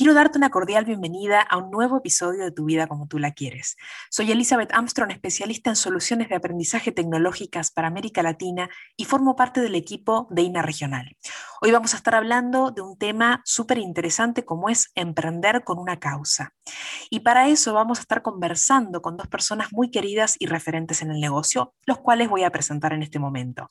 [0.00, 3.32] Quiero darte una cordial bienvenida a un nuevo episodio de Tu vida como tú la
[3.32, 3.76] quieres.
[4.08, 9.60] Soy Elizabeth Armstrong, especialista en soluciones de aprendizaje tecnológicas para América Latina y formo parte
[9.60, 11.18] del equipo de INA Regional.
[11.60, 15.98] Hoy vamos a estar hablando de un tema súper interesante como es emprender con una
[15.98, 16.54] causa.
[17.10, 21.10] Y para eso vamos a estar conversando con dos personas muy queridas y referentes en
[21.10, 23.70] el negocio, los cuales voy a presentar en este momento.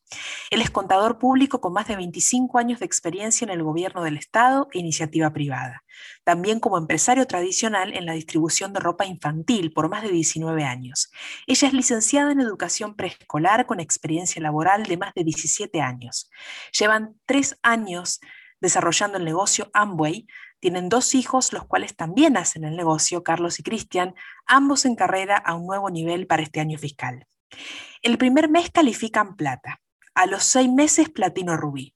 [0.52, 4.18] Él es contador público con más de 25 años de experiencia en el gobierno del
[4.18, 5.82] Estado e iniciativa privada
[6.24, 11.12] también como empresario tradicional en la distribución de ropa infantil por más de 19 años.
[11.48, 16.30] Ella es licenciada en educación preescolar con experiencia laboral de más de 17 años.
[16.78, 18.20] Llevan tres años
[18.62, 20.28] desarrollando el negocio Amway,
[20.60, 24.14] tienen dos hijos, los cuales también hacen el negocio, Carlos y Cristian,
[24.46, 27.26] ambos en carrera a un nuevo nivel para este año fiscal.
[28.02, 29.82] El primer mes califican plata,
[30.14, 31.96] a los seis meses platino rubí,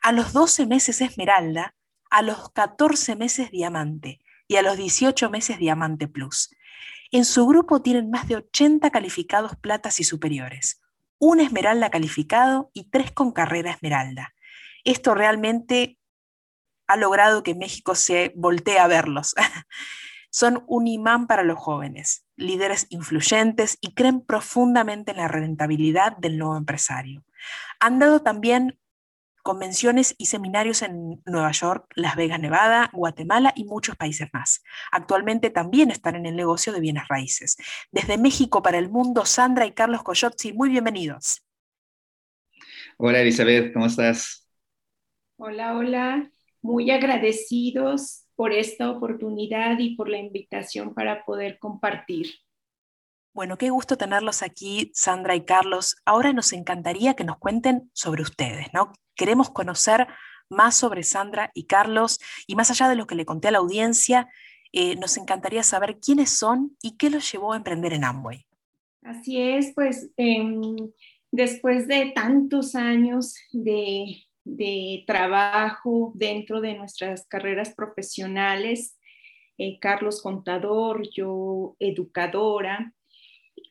[0.00, 1.74] a los 12 meses esmeralda,
[2.14, 6.54] a los 14 meses Diamante y a los 18 meses Diamante Plus.
[7.10, 10.80] En su grupo tienen más de 80 calificados platas y superiores,
[11.18, 14.32] un esmeralda calificado y tres con carrera esmeralda.
[14.84, 15.98] Esto realmente
[16.86, 19.34] ha logrado que México se voltee a verlos.
[20.30, 26.38] Son un imán para los jóvenes, líderes influyentes y creen profundamente en la rentabilidad del
[26.38, 27.24] nuevo empresario.
[27.80, 28.78] Han dado también
[29.44, 34.64] convenciones y seminarios en Nueva York, Las Vegas, Nevada, Guatemala y muchos países más.
[34.90, 37.58] Actualmente también están en el negocio de bienes raíces.
[37.92, 41.46] Desde México para el mundo, Sandra y Carlos Coyotzi, muy bienvenidos.
[42.96, 44.48] Hola Elizabeth, ¿cómo estás?
[45.36, 46.30] Hola, hola.
[46.62, 52.28] Muy agradecidos por esta oportunidad y por la invitación para poder compartir.
[53.34, 55.96] Bueno, qué gusto tenerlos aquí, Sandra y Carlos.
[56.04, 58.92] Ahora nos encantaría que nos cuenten sobre ustedes, ¿no?
[59.16, 60.06] Queremos conocer
[60.48, 63.58] más sobre Sandra y Carlos y más allá de lo que le conté a la
[63.58, 64.28] audiencia,
[64.72, 68.46] eh, nos encantaría saber quiénes son y qué los llevó a emprender en Amway.
[69.02, 70.76] Así es, pues em,
[71.32, 74.22] después de tantos años de,
[75.08, 78.96] trabajo dentro de nuestras carreras profesionales,
[79.58, 82.92] eh, Carlos contador, yo educadora,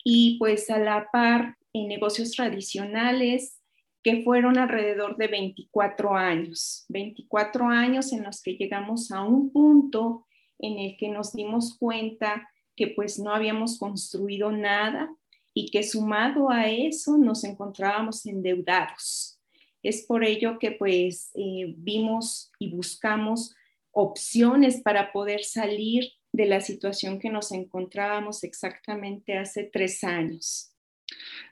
[0.04, 3.60] y pues a la par en negocios tradicionales,
[4.04, 10.28] que fueron alrededor de 24 años, 24 años en los que llegamos a un punto
[10.60, 15.10] en el que nos dimos cuenta que pues no habíamos construido nada
[15.54, 19.40] y que sumado a eso nos encontrábamos endeudados.
[19.84, 23.56] Es por ello que pues eh, vimos y buscamos
[23.92, 30.74] opciones para poder salir de la situación que nos encontrábamos exactamente hace tres años.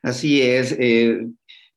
[0.01, 0.75] Así es.
[0.77, 1.27] Eh,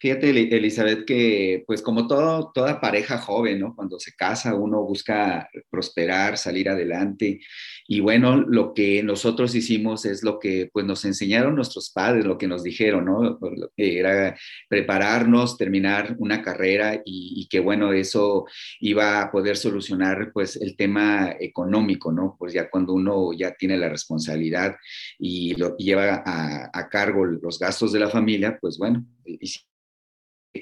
[0.05, 3.75] Fíjate, Elizabeth, que pues como todo, toda pareja joven, ¿no?
[3.75, 7.41] Cuando se casa uno busca prosperar, salir adelante.
[7.89, 12.37] Y bueno, lo que nosotros hicimos es lo que pues nos enseñaron nuestros padres, lo
[12.37, 13.39] que nos dijeron, ¿no?
[13.79, 14.37] Era
[14.69, 18.45] prepararnos, terminar una carrera y, que bueno, eso
[18.81, 22.37] iba a poder solucionar pues el tema económico, ¿no?
[22.39, 24.77] Pues ya cuando uno ya tiene la responsabilidad
[25.19, 29.39] y lo lleva a, a cargo los gastos de la familia, pues bueno, y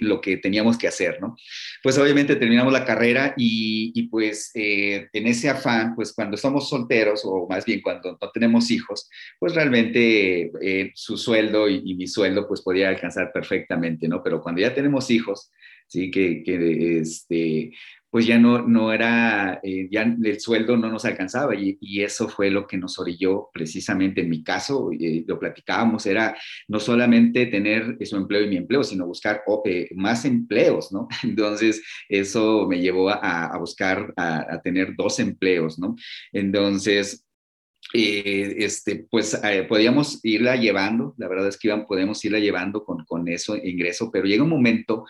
[0.00, 1.36] lo que teníamos que hacer, ¿no?
[1.82, 7.22] Pues obviamente terminamos la carrera y, pues eh, en ese afán, pues cuando somos solteros
[7.24, 9.08] o más bien cuando no tenemos hijos,
[9.38, 14.22] pues realmente eh, su sueldo y, mi sueldo pues podía alcanzar perfectamente, ¿no?
[14.22, 15.50] Pero cuando ya tenemos hijos,
[15.86, 17.72] sí, que, que este,
[18.12, 22.50] pues ya no, no era, eh, ya el sueldo no nos alcanzaba y, eso fue
[22.50, 26.36] lo que nos orilló precisamente en mi caso, eh, lo platicábamos, era
[26.68, 31.08] no solamente tener su empleo y mi empleo, sino buscar eh, más empleos, ¿no?
[31.22, 35.96] Entonces, eso me llevó a, buscar, a, tener dos empleos, ¿no?
[36.34, 37.24] Entonces,
[37.94, 43.56] este, pues podíamos irla llevando, la verdad es que podemos irla llevando con, con eso
[43.56, 45.06] ingreso, pero llega un momento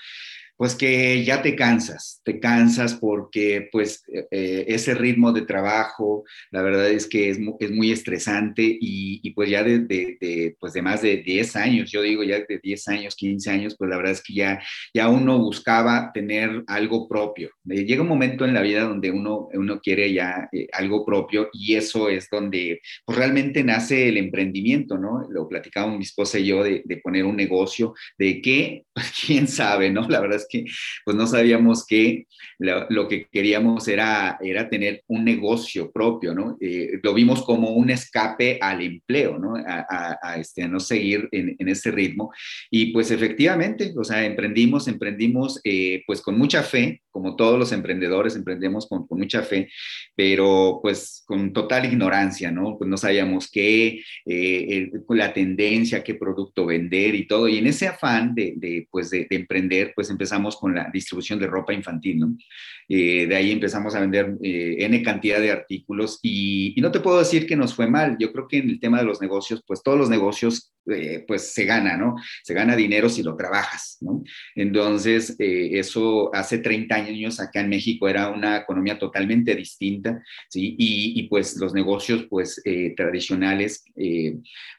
[0.62, 6.22] pues que ya te cansas, te cansas porque pues eh, eh, ese ritmo de trabajo,
[6.52, 11.02] la verdad es que es, es muy estresante y, pues ya de, pues de más
[11.02, 14.22] de 10 años, yo digo ya de 10 años, 15 años, pues la verdad es
[14.22, 14.62] que ya,
[14.94, 17.50] ya uno buscaba tener algo propio.
[17.68, 21.74] Eh, llega un momento en la vida donde uno, uno quiere ya algo propio y
[21.74, 25.26] eso es donde pues realmente nace el emprendimiento, ¿no?
[25.28, 28.84] Lo platicamos mi esposa y yo de, poner un negocio, de qué,
[29.26, 30.08] quién sabe, ¿no?
[30.08, 30.64] La verdad es que
[31.04, 32.26] pues no sabíamos que
[32.58, 36.56] lo, que queríamos era, era tener un negocio propio, ¿no?
[36.60, 39.54] Eh, lo vimos como un escape al empleo, ¿no?
[39.56, 42.32] A, este, no seguir en, en, ese ritmo.
[42.70, 47.70] Y pues efectivamente, o sea, emprendimos, emprendimos eh, pues con mucha fe, como todos los
[47.72, 49.68] emprendedores, emprendemos con, mucha fe,
[50.16, 52.76] pero pues con total ignorancia, ¿no?
[52.78, 57.46] Pues no sabíamos qué, eh, la tendencia, qué producto vender y todo.
[57.46, 61.46] Y en ese afán de, pues de, de emprender, pues empezamos con la distribución de
[61.46, 62.36] ropa infantil, ¿no?
[62.88, 67.20] Eh, de ahí empezamos a vender eh, N cantidad de artículos y, no te puedo
[67.20, 68.16] decir que nos fue mal.
[68.18, 71.52] Yo creo que en el tema de los negocios, pues todos los negocios, eh, pues
[71.52, 72.16] se gana, ¿no?
[72.42, 74.22] Se gana dinero si lo trabajas, ¿no?
[74.54, 80.74] Entonces, eso hace 30 años acá en México era una economía totalmente distinta, ¿sí?
[80.78, 82.62] Y, y pues los negocios, pues
[82.96, 83.84] tradicionales,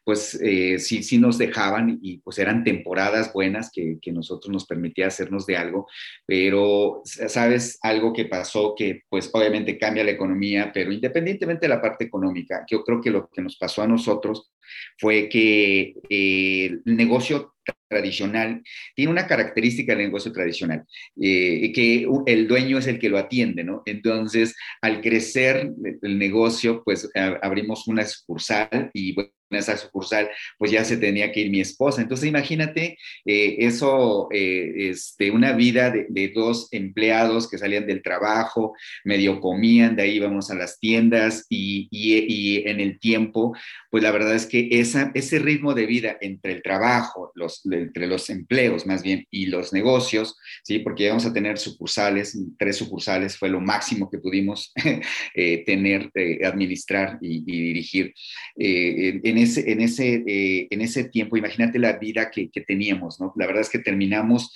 [0.03, 0.39] pues
[0.77, 5.45] sí, sí nos dejaban y pues eran temporadas buenas que, que nosotros nos permitía hacernos
[5.45, 5.87] de algo,
[6.25, 7.79] pero, ¿sabes?
[7.81, 12.65] Algo que pasó que, pues, obviamente cambia la economía, pero independientemente de la parte económica,
[12.69, 14.51] yo creo que lo que nos pasó a nosotros
[14.97, 17.52] fue que eh, el negocio
[17.87, 18.61] tradicional
[18.95, 20.83] tiene una característica del negocio tradicional,
[21.21, 23.83] eh, que el dueño es el que lo atiende, ¿no?
[23.85, 25.71] Entonces, al crecer
[26.01, 27.09] el negocio, pues
[27.41, 31.61] abrimos una sucursal y bueno, en esa sucursal, pues ya se tenía que ir mi
[31.61, 32.01] esposa.
[32.01, 38.73] Entonces, imagínate eh, eso, eh, este, una vida de, dos empleados que salían del trabajo,
[39.03, 43.55] medio comían, de ahí íbamos a las tiendas y, y, en el tiempo,
[43.91, 48.07] pues la verdad es que esa, ese ritmo de vida entre el trabajo, los, entre
[48.07, 50.79] los empleos más bien y los negocios, ¿sí?
[50.79, 54.71] Porque íbamos a tener sucursales, tres sucursales fue lo máximo que pudimos
[55.35, 56.11] eh, tener,
[56.43, 58.13] administrar y, dirigir.
[58.55, 63.33] en ese, en ese, eh, en ese tiempo, imagínate la vida que, teníamos, ¿no?
[63.35, 64.51] La verdad es que terminamos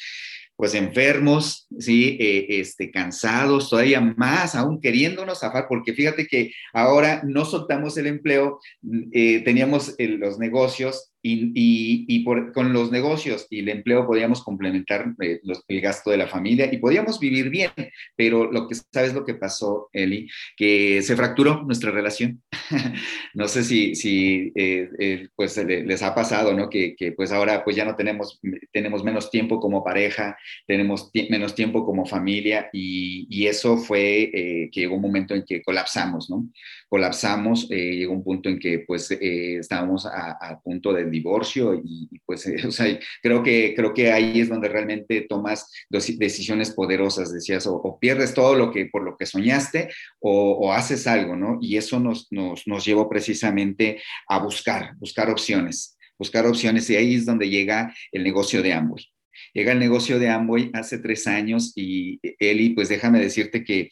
[0.55, 2.17] pues enfermos, ¿sí?
[2.19, 8.07] Eh, este, cansados, todavía más, aún queriéndonos zafar, porque fíjate que ahora no soltamos el
[8.07, 8.59] empleo,
[9.11, 15.81] eh, teníamos los negocios y, con los negocios y el empleo podíamos complementar eh, el
[15.81, 17.71] gasto de la familia y podíamos vivir bien,
[18.15, 22.41] pero lo que sabes lo que pasó, Eli, que se fracturó nuestra relación.
[23.33, 26.69] no sé si, si eh, eh, pues les ha pasado, ¿no?
[26.69, 28.39] Que, pues ahora pues ya no tenemos,
[28.71, 34.29] tenemos menos tiempo como pareja, tenemos menos tiempo como familia y, y eso fue
[34.71, 36.49] que llegó un momento en que colapsamos, ¿no?
[36.89, 42.41] Colapsamos, llegó un punto en que pues estábamos a, a punto de divorcio y, pues,
[42.69, 48.33] sea, creo que, creo que ahí es donde realmente tomas decisiones poderosas, decías, o, pierdes
[48.33, 51.57] todo lo que, por lo que soñaste o, haces algo, ¿no?
[51.61, 57.15] Y eso nos, nos, nos llevó precisamente a buscar, buscar opciones, buscar opciones y ahí
[57.15, 59.05] es donde llega el negocio de Amway.
[59.53, 63.89] Llega el negocio de Amway hace tres años y Eli, pues déjame decirte que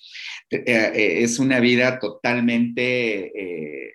[0.51, 3.93] eh, eh, es una vida totalmente eh,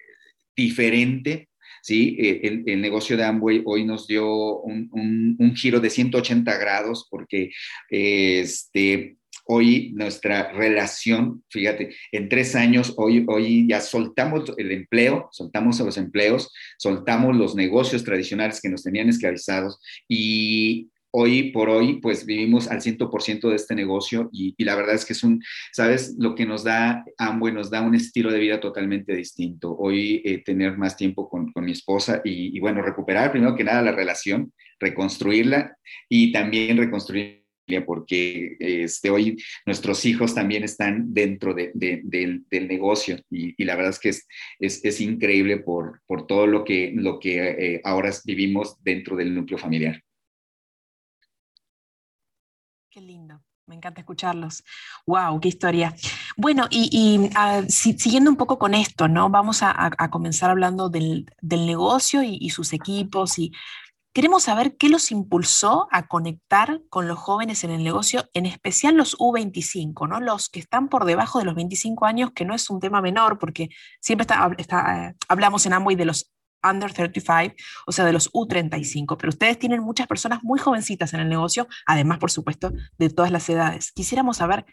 [0.56, 1.49] diferente
[1.82, 2.16] ¿sí?
[2.18, 7.50] Eh, el, negocio de Amway hoy nos dio un, giro de 180 grados porque
[7.88, 15.80] este, hoy nuestra relación, fíjate, en tres años, hoy, hoy ya soltamos el empleo, soltamos
[15.80, 22.26] los empleos, soltamos los negocios tradicionales que nos tenían esclavizados y hoy por hoy, pues
[22.26, 26.14] vivimos al 100% de este negocio y, la verdad es que es un, ¿sabes?
[26.18, 29.76] Lo que nos da Amway nos da un estilo de vida totalmente distinto.
[29.76, 33.92] Hoy eh, tener más tiempo con, mi esposa y, bueno, recuperar primero que nada la
[33.92, 35.76] relación, reconstruirla
[36.08, 37.40] y también reconstruir
[37.86, 44.08] porque este, hoy nuestros hijos también están dentro del, negocio y, la verdad es que
[44.08, 44.26] es,
[44.58, 49.58] es, increíble por, por, todo lo que, lo que eh, ahora vivimos dentro del núcleo
[49.58, 50.02] familiar.
[53.00, 53.42] Lindo.
[53.66, 54.64] Me encanta escucharlos.
[55.06, 55.40] ¡Wow!
[55.40, 55.94] ¡Qué historia!
[56.36, 59.30] Bueno, y, ah, siguiendo un poco con esto, ¿no?
[59.30, 63.52] Vamos a, comenzar hablando del, negocio y, sus equipos y
[64.12, 68.96] queremos saber qué los impulsó a conectar con los jóvenes en el negocio, en especial
[68.96, 70.20] los U25, ¿no?
[70.20, 73.38] Los que están por debajo de los 25 años, que no es un tema menor
[73.38, 73.68] porque
[74.00, 77.54] siempre está, eh, hablamos en Amway de los under 35,
[77.86, 81.66] o sea, de los U35, pero ustedes tienen muchas personas muy jovencitas en el negocio,
[81.86, 83.92] además, por supuesto, de todas las edades.
[83.92, 84.64] Quisiéramos saber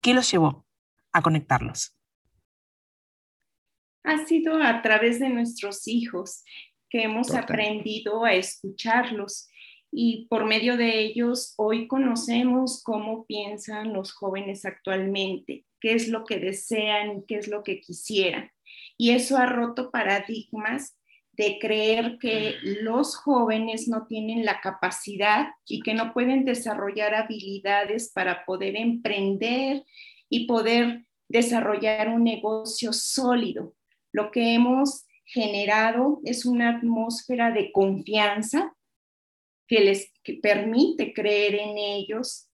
[0.00, 0.66] qué los llevó
[1.12, 1.96] a conectarlos.
[4.04, 6.44] Ha sido a través de nuestros hijos
[6.90, 9.48] que hemos aprendido a escucharlos
[9.94, 16.24] y por medio de ellos hoy conocemos cómo piensan los jóvenes actualmente, qué es lo
[16.24, 18.50] que desean, qué es lo que quisieran.
[18.96, 20.96] Y eso ha roto paradigmas
[21.42, 28.12] de creer que los jóvenes no tienen la capacidad y que no pueden desarrollar habilidades
[28.12, 29.84] para poder emprender
[30.28, 33.74] y poder desarrollar un negocio sólido.
[34.12, 38.76] Lo que hemos generado es una atmósfera de confianza
[39.66, 42.48] que les permite creer en ellos.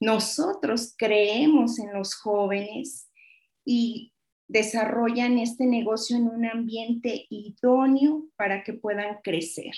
[0.00, 3.08] Nosotros creemos en los jóvenes
[3.64, 4.12] y
[4.48, 9.74] desarrollan este negocio en un ambiente idóneo para que puedan crecer.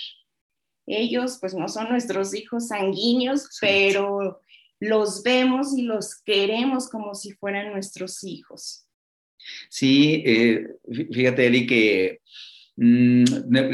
[0.85, 4.41] Ellos pues no son nuestros hijos sanguíneos, pero
[4.79, 8.87] los vemos y los queremos como si fueran nuestros hijos.
[9.69, 10.67] Sí, eh,
[11.11, 12.21] fíjate, Eli, que
[12.75, 13.23] mm,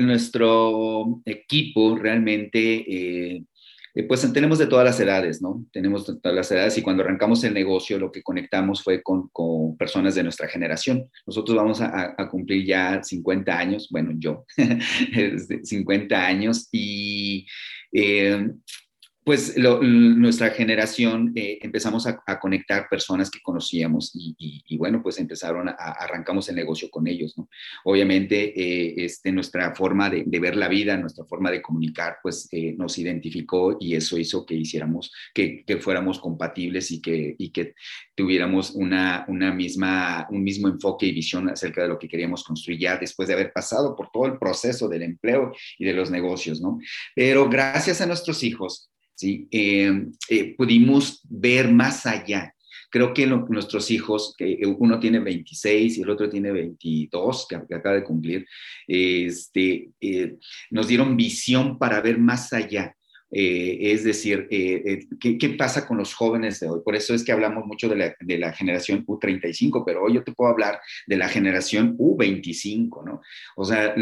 [0.06, 3.44] nuestro equipo realmente eh,
[3.96, 5.66] eh, pues tenemos de todas las edades, ¿no?
[5.72, 9.30] Tenemos de todas las edades y cuando arrancamos el negocio lo que conectamos fue con,
[9.78, 11.10] personas de nuestra generación.
[11.28, 14.46] Nosotros vamos a, cumplir ya 50 años, bueno, yo,
[15.64, 17.46] 50 años y
[17.92, 18.50] eh,
[19.24, 25.74] pues nuestra generación eh, empezamos a, conectar personas que conocíamos y, bueno, pues empezaron a,
[25.74, 27.48] arrancamos el negocio con ellos, ¿no?
[27.86, 32.74] Obviamente, eh, este, nuestra forma de, ver la vida, nuestra forma de comunicar, pues eh,
[32.78, 37.76] nos identificó y eso hizo que hiciéramos, que, que fuéramos compatibles y que, y que
[38.16, 42.80] tuviéramos una, una misma, un mismo enfoque y visión acerca de lo que queríamos construir
[42.80, 46.62] ya después de haber pasado por todo el proceso del empleo y de los negocios,
[46.62, 46.80] ¿no?
[47.16, 48.90] Pero gracias a nuestros hijos,
[49.24, 49.48] ¿sí?
[49.52, 52.54] Eh, eh, pudimos ver más allá.
[52.90, 57.96] Creo que nuestros hijos, que uno tiene 26 y el otro tiene 22, que, acaba
[57.96, 58.46] de cumplir,
[58.86, 60.36] este, eh,
[60.70, 62.96] nos dieron visión para ver más allá.
[63.36, 66.82] es decir, ¿qué, pasa con los jóvenes de hoy?
[66.86, 70.24] Por eso es que hablamos mucho de la, de la, generación U35, pero hoy yo
[70.24, 73.22] te puedo hablar de la generación U25, ¿no?
[73.56, 73.96] O sea,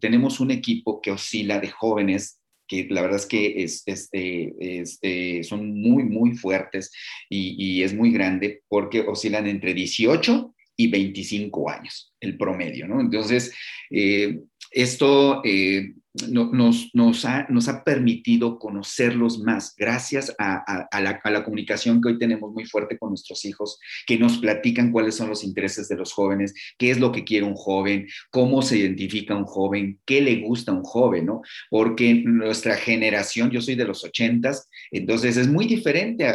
[0.00, 2.37] tenemos un equipo que oscila de jóvenes
[2.68, 6.92] que la verdad es que es, este, son muy, muy fuertes
[7.28, 13.00] y, es muy grande porque oscilan entre 18 y 25 años, el promedio, ¿no?
[13.00, 13.52] Entonces,
[13.90, 15.94] eh, esto eh,
[16.28, 22.52] nos, nos, ha, nos, ha, permitido conocerlos más gracias a, la, comunicación que hoy tenemos
[22.52, 26.54] muy fuerte con nuestros hijos, que nos platican cuáles son los intereses de los jóvenes,
[26.76, 30.72] qué es lo que quiere un joven, cómo se identifica un joven, qué le gusta
[30.72, 31.42] a un joven, ¿no?
[31.70, 36.26] Porque nuestra generación, yo soy de los ochentas, entonces es muy diferente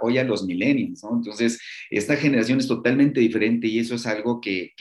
[0.00, 1.16] hoy a los millennials, ¿no?
[1.16, 4.72] Entonces, esta generación es totalmente diferente y eso es algo que,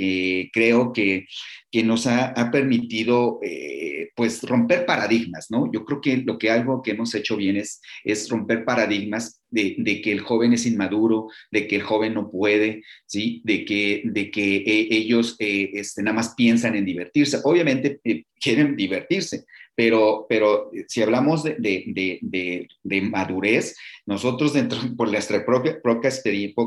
[0.54, 1.28] creo que
[1.72, 5.72] que nos ha, permitido, eh, pues, romper paradigmas, ¿no?
[5.72, 10.02] Yo creo que lo que algo que hemos hecho bien es, es romper paradigmas de,
[10.04, 13.42] que el joven es inmaduro, de que el joven no puede, ¿sí?
[13.44, 17.40] De que, de que eh, ellos eh, este, nada más piensan en divertirse.
[17.44, 18.00] Obviamente
[18.40, 19.46] quieren divertirse,
[19.78, 23.76] pero, pero si hablamos de, de, de, madurez,
[24.06, 26.08] nosotros dentro, por nuestra propia, poca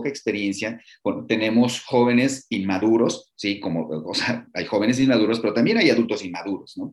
[0.08, 0.80] experiencia,
[1.26, 3.58] tenemos jóvenes inmaduros, ¿sí?
[3.58, 6.92] Como, o sea, hay jóvenes inmaduros, pero también hay adultos inmaduros, ¿no?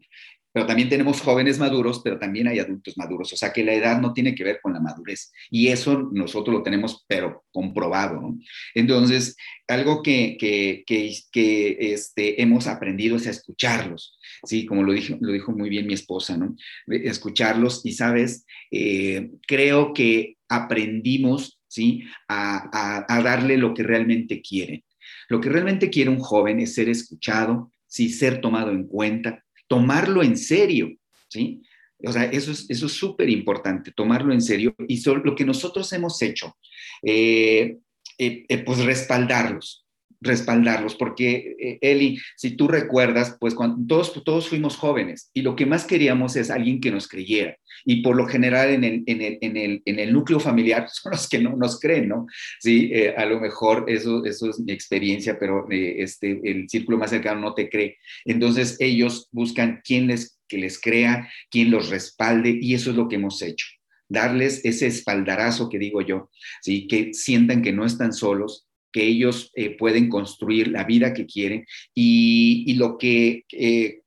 [0.57, 3.31] Pero también tenemos jóvenes maduros, pero también hay adultos maduros.
[3.31, 5.31] O sea que la edad no tiene que ver con la madurez.
[5.51, 8.33] Y eso nosotros lo tenemos, pero comprobado.
[8.73, 9.37] Entonces,
[9.67, 14.65] algo que, que, que, que este, hemos aprendido es a escucharlos, ¿sí?
[14.65, 16.55] Como lo dijo, lo dijo muy bien mi esposa, ¿no?
[16.87, 18.43] Escucharlos y, ¿sabes?
[18.71, 22.03] Eh, creo que aprendimos, ¿sí?
[22.27, 24.83] A, a, a darle lo que realmente quieren.
[25.29, 30.23] Lo que realmente quiere un joven es ser escuchado, sí, ser tomado en cuenta, tomarlo
[30.23, 30.89] en serio,
[31.29, 31.61] ¿sí?
[32.05, 36.21] O sea, eso es eso súper importante, tomarlo en serio y lo que nosotros hemos
[36.21, 36.55] hecho,
[37.01, 37.77] eh,
[38.19, 39.86] eh, eh, pues respaldarlos,
[40.21, 45.55] respaldarlos, porque eh, Eli, si tú recuerdas, pues cuando todos, todos fuimos jóvenes y lo
[45.55, 47.57] que más queríamos es alguien que nos creyera.
[47.85, 51.11] Y por lo general en el, en el, en el, en el núcleo familiar son
[51.11, 52.27] los que no nos creen, ¿no?
[52.59, 56.97] Sí, eh, a lo mejor eso, eso es mi experiencia, pero eh, este, el círculo
[56.97, 57.97] más cercano no te cree.
[58.25, 63.07] Entonces ellos buscan quién les, que les crea, quién los respalde y eso es lo
[63.07, 63.67] que hemos hecho
[64.09, 66.29] darles ese espaldarazo que digo yo,
[66.61, 66.87] ¿sí?
[66.87, 68.66] que sientan que no están solos,
[68.97, 74.01] que ellos eh, pueden construir la vida que quieren y, lo que, eh,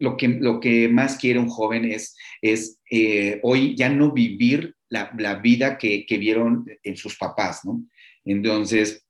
[0.00, 2.80] lo, que, lo que más quiere un joven es, es
[3.42, 7.84] hoy ya no vivir la, la vida que, que, vieron en sus papás, ¿no?
[8.24, 9.06] Entonces,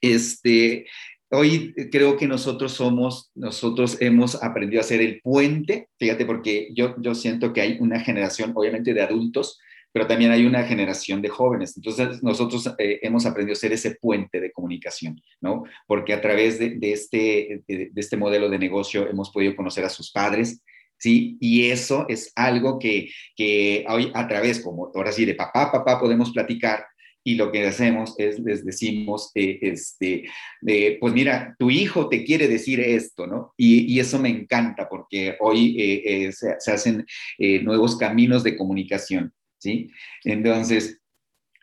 [0.00, 0.86] este,
[1.30, 6.94] hoy creo que nosotros somos, nosotros hemos aprendido a ser el puente, fíjate, porque yo,
[7.02, 9.58] yo siento que hay una generación, obviamente, de adultos,
[9.96, 11.74] pero también hay una generación de jóvenes.
[11.74, 15.64] Entonces, nosotros eh, hemos aprendido a ser ese puente de comunicación, ¿no?
[15.86, 20.12] Porque a través de, este, de, este modelo de negocio hemos podido conocer a sus
[20.12, 20.62] padres,
[20.98, 21.38] ¿sí?
[21.40, 25.98] Y eso es algo que, que hoy a través, como ahora sí, de papá, papá
[25.98, 26.84] podemos platicar,
[27.24, 30.24] y lo que hacemos es les decimos, eh, este,
[31.00, 33.54] pues mira, tu hijo te quiere decir esto, ¿no?
[33.56, 37.06] Y, eso me encanta porque hoy eh, eh, se, hacen
[37.64, 39.90] nuevos caminos de comunicación, ¿sí?
[40.24, 41.00] Entonces,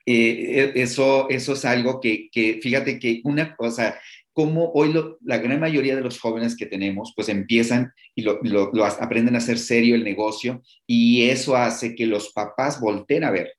[0.06, 4.00] eso, eso es algo que, que, fíjate que una cosa,
[4.34, 8.86] como hoy la gran mayoría de los jóvenes que tenemos, pues empiezan y lo, lo,
[8.86, 13.54] aprenden a hacer serio el negocio y eso hace que los papás volteen a ver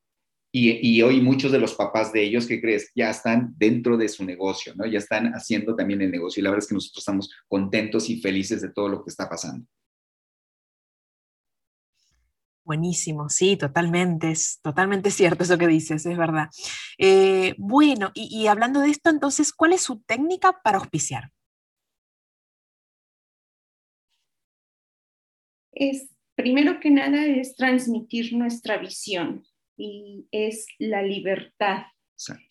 [0.57, 2.93] y, hoy muchos de los papás de ellos, ¿qué crees?
[2.95, 4.87] Ya están dentro de su negocio, ¿no?
[4.87, 6.41] Ya están haciendo también el negocio.
[6.41, 9.29] Y la verdad es que nosotros estamos contentos y felices de todo lo que está
[9.29, 9.67] pasando.
[12.65, 16.49] Buenísimo, sí, totalmente, es totalmente cierto eso que dices, es verdad.
[16.99, 21.31] Eh, bueno, y, y hablando de esto, entonces, ¿cuál es su técnica para auspiciar?
[25.73, 29.45] Es, primero que nada, es transmitir nuestra visión
[29.77, 31.85] y es la libertad,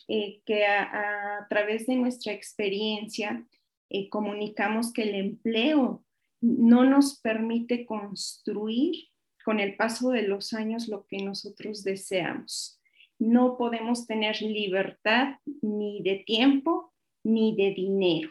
[0.07, 3.45] eh, que a, través de nuestra experiencia
[3.89, 6.03] eh, comunicamos que el empleo
[6.41, 9.07] no nos permite construir
[9.43, 12.79] con el paso de los años lo que nosotros deseamos.
[13.19, 18.29] No podemos tener libertad ni de tiempo ni de dinero.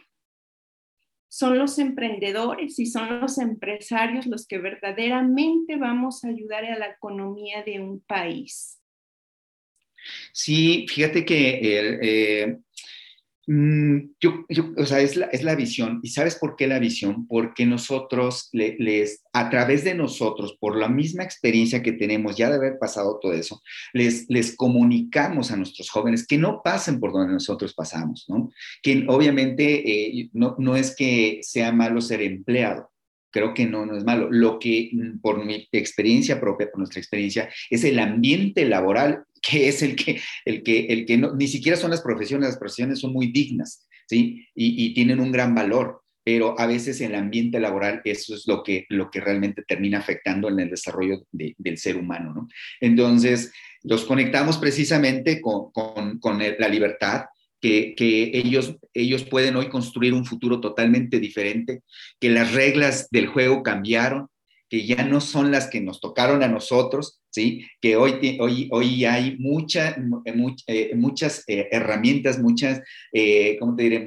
[1.27, 6.89] Son los emprendedores y son los empresarios los que verdaderamente vamos a ayudar a la
[6.89, 8.79] economía de un país.
[10.31, 12.59] Sí, fíjate que eh,
[13.45, 14.45] yo,
[14.77, 15.99] o sea, es la, es la, visión.
[16.01, 17.27] ¿Y sabes por qué la visión?
[17.27, 22.55] Porque nosotros, les, a través de nosotros, por la misma experiencia que tenemos ya de
[22.55, 27.33] haber pasado todo eso, les, les comunicamos a nuestros jóvenes que no pasen por donde
[27.33, 28.49] nosotros pasamos, ¿no?
[28.81, 32.92] Que obviamente eh, no, no es que sea malo ser empleado,
[33.33, 34.29] creo que no, no es malo.
[34.31, 39.67] Lo que, mm, por mi experiencia propia, por nuestra experiencia, es el ambiente laboral que
[39.67, 42.99] es el que, el que, el que no, ni siquiera son las profesiones, las profesiones
[42.99, 44.47] son muy dignas, ¿sí?
[44.55, 48.85] Y, tienen un gran valor, pero a veces el ambiente laboral eso es lo que,
[48.87, 52.47] lo que realmente termina afectando en el desarrollo del ser humano, ¿no?
[52.79, 57.25] Entonces, los conectamos precisamente con, con, con la libertad,
[57.63, 61.81] que, ellos, ellos pueden hoy construir un futuro totalmente diferente,
[62.19, 64.27] que las reglas del juego cambiaron,
[64.69, 67.65] que ya no son las que nos tocaron a nosotros, ¿sí?
[67.79, 69.91] Que hoy, hoy, hoy hay mucha,
[70.25, 70.33] eh,
[70.67, 72.81] eh, muchas eh, herramientas, muchas,
[73.59, 74.05] ¿cómo te diré?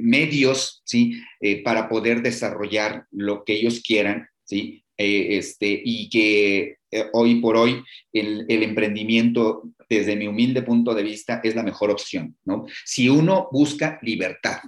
[0.00, 1.20] medios, ¿sí?
[1.64, 4.84] para poder desarrollar lo que ellos quieran, ¿sí?
[4.96, 6.75] este, y que
[7.12, 11.90] hoy por hoy el, el, emprendimiento, desde mi humilde punto de vista, es la mejor
[11.90, 12.66] opción, ¿no?
[12.84, 14.58] Si uno busca libertad,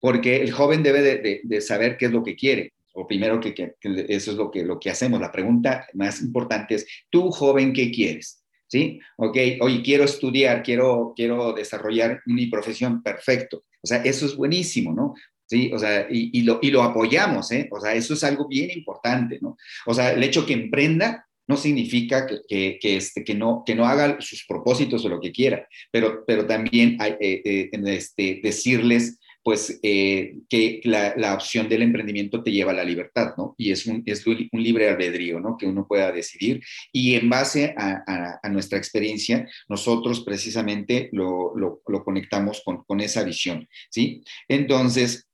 [0.00, 3.74] porque el joven debe de, de saber qué es lo que quiere, o primero que,
[4.08, 5.20] eso es lo que, lo que hacemos.
[5.20, 8.44] La pregunta más importante es, tú joven, ¿qué quieres?
[8.66, 9.00] ¿Sí?
[9.16, 13.64] Ok, oye, quiero estudiar, quiero, quiero desarrollar mi profesión, perfecto.
[13.82, 15.14] O sea, eso es buenísimo, ¿no?
[15.46, 17.68] Sí, o sea, y, y, lo, y lo apoyamos, ¿eh?
[17.72, 19.56] O sea, eso es algo bien importante, ¿no?
[19.86, 23.84] O sea, el hecho que emprenda no significa que, que, este, que, no, que no
[23.84, 29.18] haga sus propósitos o lo que quiera, pero, pero también hay, eh, eh, este, decirles
[29.42, 33.56] pues eh, que la, opción del emprendimiento te lleva a la libertad, ¿no?
[33.58, 35.56] Y es un, es un libre albedrío, ¿no?
[35.56, 36.60] Que uno pueda decidir.
[36.92, 44.22] Y en base a, nuestra experiencia, nosotros precisamente lo, conectamos con, esa visión, ¿sí?
[44.46, 45.26] Entonces,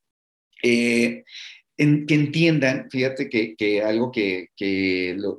[1.76, 4.48] que entiendan, fíjate que, algo que,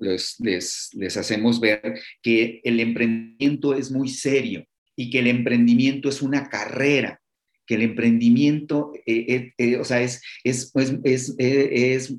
[0.02, 6.21] les, les hacemos ver, que el emprendimiento es muy serio y que el emprendimiento es
[6.21, 7.19] una carrera
[7.67, 10.71] que el emprendimiento, eh, eh, eh, o sea, es, es,
[11.03, 11.36] es,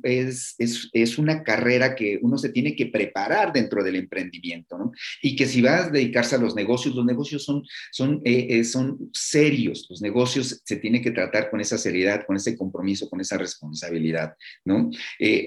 [0.03, 4.93] es, es, una carrera que uno se tiene que preparar dentro del emprendimiento, ¿no?
[5.23, 8.23] Y que si vas a dedicarse a los negocios, los negocios son, son,
[8.65, 13.21] son serios, los negocios se tienen que tratar con esa seriedad, con ese compromiso, con
[13.21, 14.35] esa responsabilidad,
[14.65, 14.91] ¿no?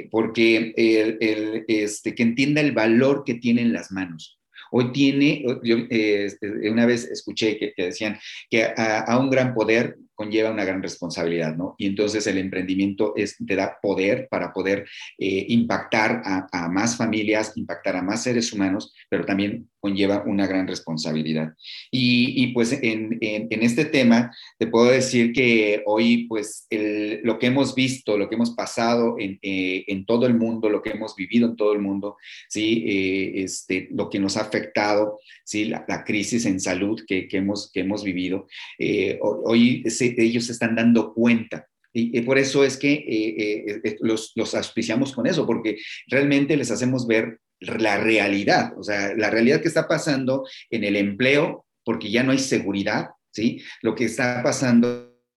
[0.09, 4.40] porque el, este, que entienda el valor que tienen las manos.
[4.71, 6.31] Hoy tiene, yo eh,
[6.71, 8.17] una vez escuché que, decían
[8.49, 11.75] que a, un gran poder conlleva una gran responsabilidad, ¿no?
[11.77, 14.85] Y entonces el emprendimiento es, te da poder para poder
[15.17, 20.67] eh, impactar a, más familias, impactar a más seres humanos, pero también conlleva una gran
[20.67, 21.53] responsabilidad.
[21.91, 28.17] Y, pues en, este tema te puedo decir que hoy pues lo que hemos visto,
[28.17, 31.55] lo que hemos pasado en, eh, en, todo el mundo, lo que hemos vivido en
[31.55, 32.17] todo el mundo,
[32.47, 32.83] ¿sí?
[32.87, 35.65] Eh, este, lo que nos ha afectado, ¿sí?
[35.65, 38.47] la, crisis en salud que, hemos, que hemos vivido,
[38.79, 44.31] eh, hoy se, ellos se están dando cuenta y, por eso es que eh, los,
[44.35, 49.61] los, auspiciamos con eso, porque realmente les hacemos ver la realidad, o sea, la realidad
[49.61, 53.61] que está pasando en el empleo, porque ya no hay seguridad, ¿sí?
[53.81, 54.87] Lo que está pasando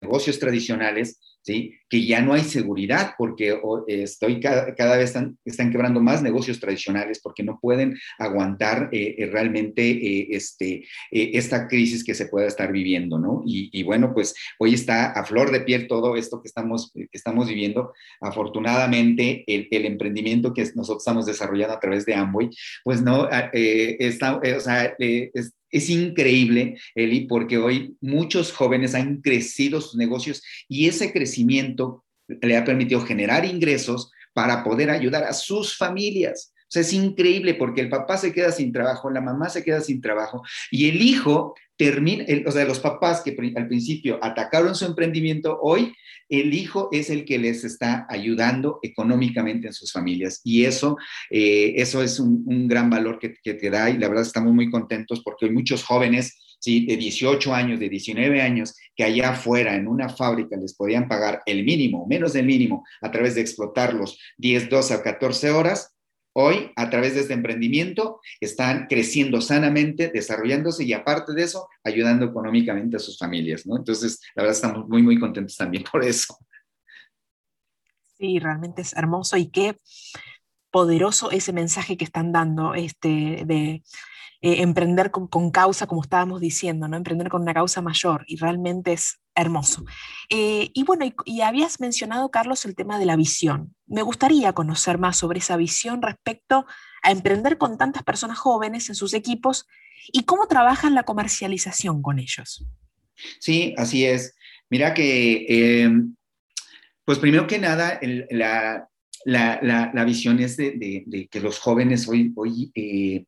[0.01, 1.75] en negocios tradicionales, ¿sí?
[1.89, 6.59] Que ya no hay seguridad porque estoy cada, cada vez están, están, quebrando más negocios
[6.59, 12.47] tradicionales porque no pueden aguantar eh, realmente eh, este, eh, esta crisis que se pueda
[12.47, 13.43] estar viviendo, ¿no?
[13.47, 17.09] Y, y, bueno, pues hoy está a flor de piel todo esto que estamos, que
[17.13, 17.93] estamos viviendo.
[18.21, 22.51] Afortunadamente, el, el emprendimiento que nosotros estamos desarrollando a través de Amway,
[22.83, 29.81] pues no, está, o sea, es, es increíble, Eli, porque hoy muchos jóvenes han crecido
[29.81, 35.77] sus negocios y ese crecimiento le ha permitido generar ingresos para poder ayudar a sus
[35.77, 36.54] familias.
[36.75, 40.01] Sea, es increíble porque el papá se queda sin trabajo, la mamá se queda sin
[40.01, 45.57] trabajo y el hijo termina, o sea, los papás que al principio atacaron su emprendimiento,
[45.63, 45.95] hoy
[46.29, 50.41] el hijo es el que les está ayudando económicamente en sus familias.
[50.43, 50.97] Y eso,
[51.31, 54.69] eh, eso es un, gran valor que, que te da y la verdad estamos muy
[54.69, 56.87] contentos porque hay muchos jóvenes ¿sí?
[56.87, 61.41] de 18 años, de 19 años, que allá afuera en una fábrica les podían pagar
[61.47, 65.94] el mínimo, menos del mínimo, a través de explotarlos 10, 12 o 14 horas,
[66.35, 72.27] hoy a través de este emprendimiento están creciendo sanamente, desarrollándose y aparte de eso, ayudando
[72.27, 73.77] económicamente a sus familias, ¿no?
[73.77, 76.37] Entonces, la verdad estamos muy, muy contentos también por eso.
[78.19, 79.79] Sí, realmente es hermoso y qué
[80.71, 83.83] poderoso ese mensaje que están dando este, de
[84.41, 86.97] eh, emprender con, causa, como estábamos diciendo, ¿no?
[86.97, 89.85] emprender con una causa mayor y realmente es hermoso.
[90.29, 93.74] Eh, y bueno, y, habías mencionado, Carlos, el tema de la visión.
[93.87, 96.67] Me gustaría conocer más sobre esa visión respecto
[97.03, 99.67] a emprender con tantas personas jóvenes en sus equipos
[100.13, 102.67] y cómo trabajan la comercialización con ellos.
[103.41, 104.35] Sí, así es.
[104.71, 105.91] Mira que, eh,
[107.05, 108.89] pues primero que nada, la,
[109.25, 113.25] la, la, visión es de, que los jóvenes hoy, hoy eh,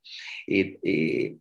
[0.47, 1.37] eh, eh,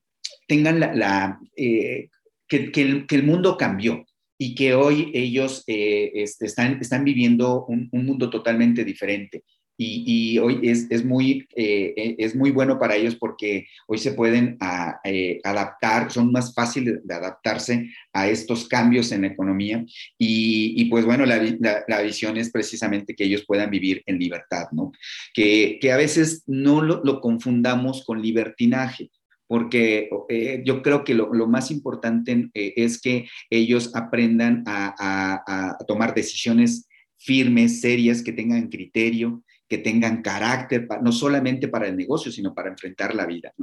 [0.47, 2.09] tengan la, eh,
[2.47, 4.05] que, el, que, el, mundo cambió
[4.37, 9.43] y que hoy ellos este, están, están viviendo un, un, mundo totalmente diferente.
[9.77, 10.03] Y,
[10.35, 14.55] y hoy es, es, muy, eh, es muy bueno para ellos porque hoy se pueden
[14.61, 19.83] a, eh, adaptar, son más fáciles de adaptarse a estos cambios en la economía
[20.17, 24.17] y, y pues bueno, la, la, la, visión es precisamente que ellos puedan vivir en
[24.17, 24.93] libertad, ¿no?
[25.33, 29.09] Que, que a veces no lo, lo confundamos con libertinaje
[29.47, 36.15] porque eh, yo creo que lo, más importante eh, es que ellos aprendan a, tomar
[36.15, 42.53] decisiones firmes, serias, que tengan criterio, que tengan carácter, no solamente para el negocio, sino
[42.53, 43.53] para enfrentar la vida.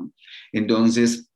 [0.52, 1.31] Entonces,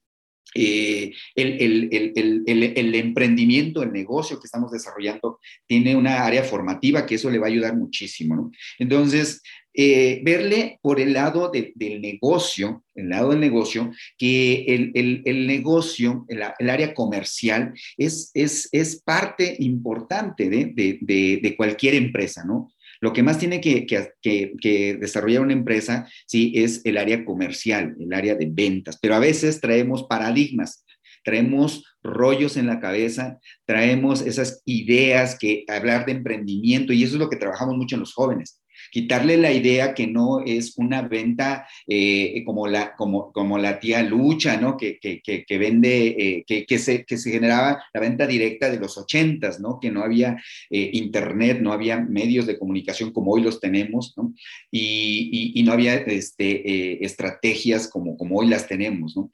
[0.54, 2.12] eh, el, el,
[2.46, 7.38] el, el, emprendimiento, el negocio que estamos desarrollando tiene una área formativa que eso le
[7.38, 8.36] va a ayudar muchísimo.
[8.36, 8.50] ¿no?
[8.78, 9.42] Entonces,
[9.74, 16.24] eh, verle por el lado de, del negocio, el lado del negocio, que el, negocio,
[16.28, 22.70] el, área comercial, es, es, es parte importante de, de, de cualquier empresa, ¿no?
[23.00, 28.34] Lo que más tiene que, desarrollar una empresa, sí, es el área comercial, el área
[28.34, 30.84] de ventas, pero a veces traemos paradigmas,
[31.24, 37.20] traemos rollos en la cabeza, traemos esas ideas que hablar de emprendimiento y eso es
[37.20, 38.60] lo que trabajamos mucho en los jóvenes
[38.96, 44.02] quitarle la idea que no es una venta eh, como, la, como, como la tía
[44.02, 44.78] Lucha, ¿no?
[44.78, 48.78] Que, que, que, vende, eh, que, que, se, que se generaba la venta directa de
[48.78, 49.78] los ochentas, ¿no?
[49.80, 54.32] Que no había eh, internet, no había medios de comunicación como hoy los tenemos, ¿no?
[54.70, 59.30] Y, y, y no había este, estrategias como, como hoy las tenemos, ¿no?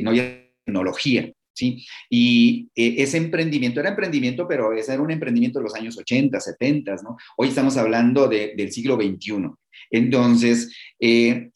[0.00, 1.30] no había tecnología.
[1.60, 1.86] ¿Sí?
[2.08, 6.40] Y eh, ese emprendimiento era emprendimiento, pero ese era un emprendimiento de los años 80,
[6.40, 7.16] 70, ¿no?
[7.36, 9.50] Hoy estamos hablando de, del siglo XXI.
[9.90, 11.50] Entonces, eh,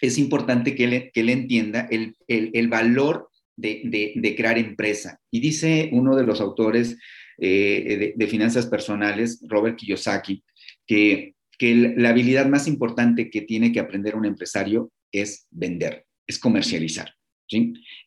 [0.00, 5.18] es importante que él, que entienda el, el, el valor de, de, de, crear empresa.
[5.30, 6.98] Y dice uno de los autores
[7.38, 10.44] eh, de, de, finanzas personales, Robert Kiyosaki,
[10.86, 16.38] que, que la habilidad más importante que tiene que aprender un empresario es vender, es
[16.38, 17.14] comercializar.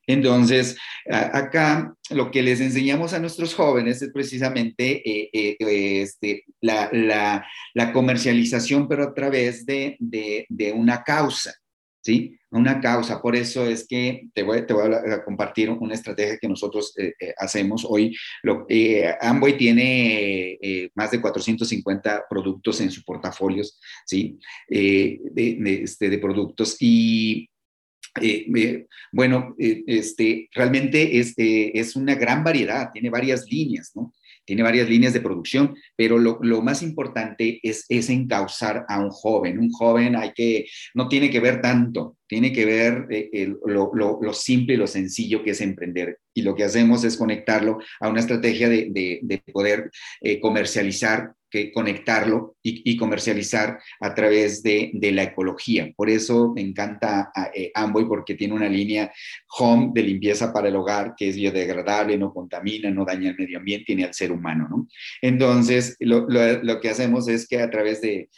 [0.05, 0.77] Entonces,
[1.09, 7.45] acá lo que les enseñamos a nuestros jóvenes es precisamente eh, eh, este, la,
[7.93, 9.97] comercialización, pero a través de,
[10.75, 11.53] una causa,
[12.01, 12.37] ¿sí?
[12.49, 13.21] Una causa.
[13.21, 17.13] Por eso es que te voy, te voy a, compartir una estrategia que nosotros eh,
[17.37, 18.15] hacemos hoy.
[18.43, 18.65] Lo,
[19.19, 24.39] Amway tiene más de 450 productos en sus portafolios, ¿sí?
[24.69, 25.19] de,
[25.83, 27.49] este, de productos y
[28.21, 34.13] eh, bueno, eh, este, realmente es, eh, es, una gran variedad, tiene varias líneas, ¿no?
[34.45, 39.59] Tiene varias líneas de producción, pero lo, más importante es, es, encauzar a un joven.
[39.59, 43.07] Un joven hay que, no tiene que ver tanto, tiene que ver
[43.65, 46.19] lo, simple y lo sencillo que es emprender.
[46.33, 49.91] Y lo que hacemos es conectarlo a una estrategia de, de poder
[50.39, 55.91] comercializar que conectarlo y, comercializar a través de, la ecología.
[55.95, 59.11] Por eso me encanta eh, Amboy porque tiene una línea
[59.57, 63.59] home de limpieza para el hogar que es biodegradable, no contamina, no daña el medio
[63.59, 64.67] ambiente ni al ser humano.
[64.69, 64.87] ¿no?
[65.21, 66.27] Entonces, lo,
[66.81, 68.29] que hacemos es que a través de,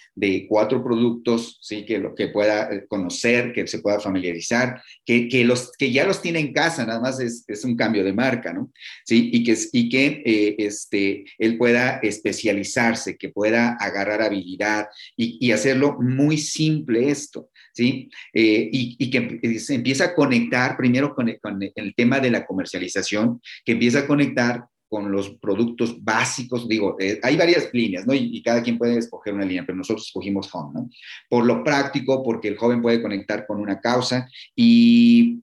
[0.47, 1.85] cuatro productos, ¿sí?
[1.85, 6.05] que, lo, que pueda eh, conocer, que se pueda familiarizar, que, que, los, que ya
[6.05, 8.71] los tiene en casa, nada más es, es un cambio de marca, ¿no?
[9.05, 9.29] ¿Sí?
[9.33, 15.97] Y que, y que eh, este, él pueda especializarse que pueda agarrar habilidad y, hacerlo
[15.99, 18.09] muy simple esto, ¿sí?
[18.33, 23.73] Eh, y, que se empieza a conectar primero con el, tema de la comercialización, que
[23.73, 28.13] empieza a conectar con los productos básicos, digo, eh, hay varias líneas, ¿no?
[28.13, 30.89] Y, cada quien puede escoger una línea, pero nosotros escogimos Home, ¿no?
[31.29, 35.41] Por lo práctico, porque el joven puede conectar con una causa y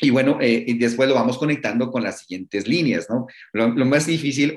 [0.00, 3.26] y bueno, eh, y después lo vamos conectando con las siguientes líneas, ¿no?
[3.52, 4.54] Lo, más difícil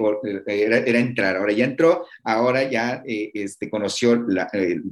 [0.47, 1.35] eh, era, entrar.
[1.35, 4.23] Ahora ya entró, ahora ya eh, este, conoció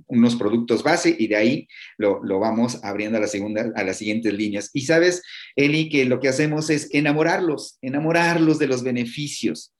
[0.08, 3.98] unos productos base y de ahí lo, lo, vamos abriendo a, la segunda, a las
[3.98, 4.72] siguientes líneas.
[4.74, 5.22] Y sabes,
[5.56, 9.74] Eli, que lo que hacemos es enamorarlos, enamorarlos de los beneficios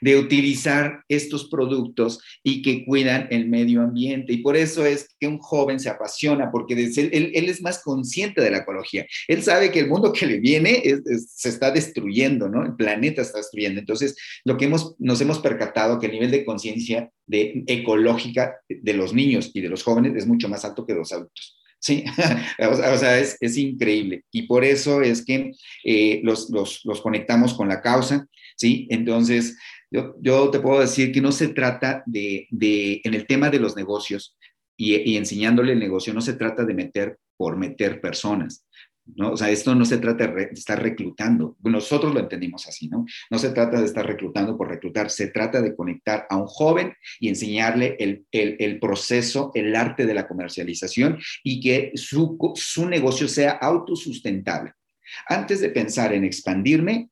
[0.00, 4.32] de utilizar estos productos y que cuidan el medio ambiente.
[4.32, 8.50] Y por eso es que un joven se apasiona, porque él, es más consciente de
[8.50, 9.06] la ecología.
[9.28, 10.82] Él sabe que el mundo que le viene
[11.26, 12.64] se está destruyendo, ¿no?
[12.64, 13.80] El planeta está destruyendo.
[13.80, 18.94] Entonces, lo que hemos, nos hemos percatado que el nivel de conciencia de, ecológica de
[18.94, 21.58] los niños y de los jóvenes es mucho más alto que los adultos.
[21.84, 22.02] Sí,
[22.58, 24.24] o sea, es, es, increíble.
[24.32, 25.52] Y por eso es que
[25.84, 28.86] eh, los, los, los, conectamos con la causa, ¿sí?
[28.90, 29.58] Entonces,
[29.90, 33.60] yo, yo te puedo decir que no se trata de, de en el tema de
[33.60, 34.36] los negocios
[34.76, 38.66] y, enseñándole el negocio, no se trata de meter por meter personas.
[39.06, 39.32] ¿No?
[39.32, 41.58] O sea, esto no se trata de, estar reclutando.
[41.62, 43.04] Nosotros lo entendimos así, ¿no?
[43.30, 46.94] No se trata de estar reclutando por reclutar, se trata de conectar a un joven
[47.20, 52.88] y enseñarle el, el, el proceso, el arte de la comercialización y que su, su
[52.88, 54.72] negocio sea autosustentable.
[55.28, 57.10] Antes de pensar en expandirme,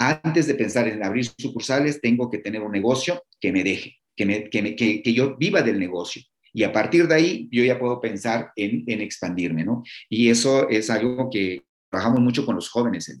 [0.00, 4.48] antes de pensar en abrir sucursales, tengo que tener un negocio que me deje, que,
[4.50, 6.22] que, yo viva del negocio.
[6.54, 9.82] Y a partir de ahí, yo ya puedo pensar en, expandirme, ¿no?
[10.08, 13.20] Y eso es algo que trabajamos mucho con los jóvenes.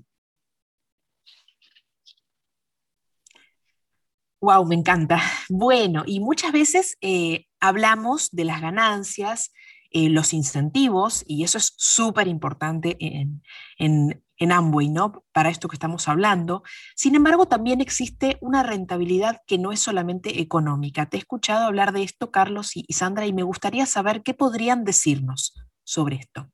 [4.40, 5.20] Wow, me encanta.
[5.50, 9.52] Bueno, y muchas veces eh, hablamos de las ganancias,
[9.90, 13.42] eh, los incentivos, y eso es súper importante en,
[13.76, 15.24] en, en Amway, ¿no?
[15.32, 16.64] Para esto que estamos hablando.
[16.96, 21.06] Sin embargo, también existe una rentabilidad que no es solamente económica.
[21.06, 24.84] Te he escuchado hablar de esto, Carlos y, Sandra, y me gustaría saber qué podrían
[24.84, 26.50] decirnos sobre esto.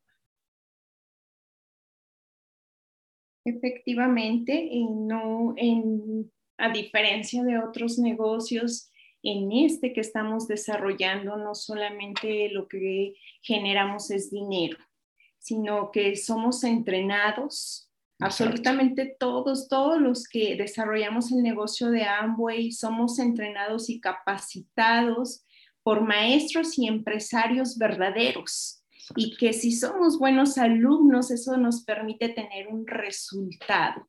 [3.44, 5.55] Efectivamente, no,
[6.59, 8.90] a diferencia de otros negocios,
[9.22, 14.79] en este que estamos desarrollando, no solamente lo que generamos es dinero,
[15.46, 23.20] sino que somos entrenados, absolutamente todos, todos los que desarrollamos el negocio de Amway, somos
[23.20, 25.44] entrenados y capacitados
[25.85, 28.82] por maestros y empresarios verdaderos.
[29.14, 34.09] Y que si somos buenos alumnos, eso nos permite tener un resultado.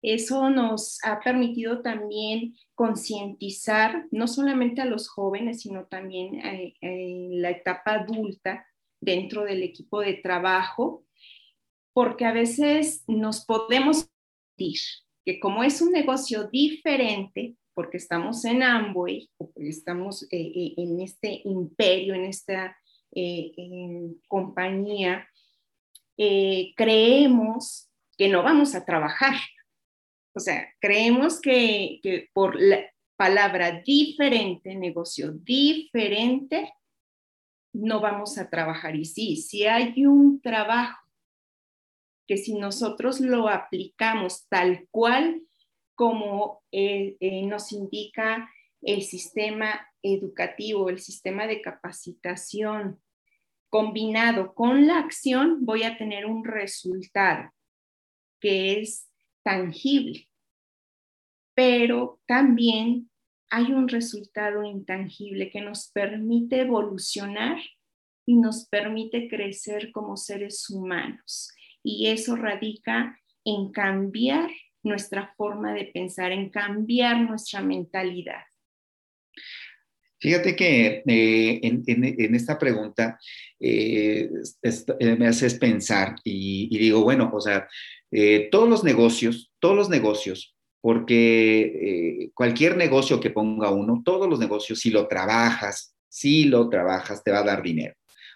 [0.00, 7.42] Eso nos ha permitido también concientizar no solamente a los jóvenes, sino también eh, en
[7.42, 8.64] la etapa adulta
[9.02, 11.04] dentro del equipo de trabajo,
[11.92, 14.08] porque a veces nos podemos
[14.56, 14.78] sentir
[15.24, 21.42] que como es un negocio diferente, porque estamos en Amway, estamos eh, eh, en este
[21.44, 22.76] imperio, en esta
[23.14, 23.52] eh,
[24.28, 25.28] compañía,
[26.76, 29.34] creemos que no vamos a trabajar.
[30.34, 32.78] O sea, creemos que, que por la
[33.16, 36.72] palabra diferente, negocio diferente,
[37.72, 38.96] no vamos a trabajar.
[38.96, 40.98] Y sí, si hay un trabajo
[42.26, 45.42] que si nosotros lo aplicamos tal cual
[45.94, 48.48] como eh, eh, nos indica
[48.80, 53.00] el sistema educativo, el sistema de capacitación,
[53.68, 57.50] combinado con la acción, voy a tener un resultado
[58.40, 59.08] que es
[59.42, 60.28] tangible.
[61.54, 63.10] Pero también
[63.52, 67.58] hay un resultado intangible que nos permite evolucionar
[68.24, 71.52] y nos permite crecer como seres humanos.
[71.82, 74.50] Y eso radica en cambiar
[74.82, 78.40] nuestra forma de pensar, en cambiar nuestra mentalidad.
[80.18, 83.18] Fíjate que eh, en, esta pregunta
[83.60, 84.30] eh,
[84.62, 87.68] eh, me haces pensar y, digo, bueno, o sea,
[88.50, 94.80] todos los negocios, todos los negocios, porque cualquier negocio que ponga uno, todos los negocios,
[94.80, 97.94] si lo trabajas, si lo trabajas, te va a dar dinero.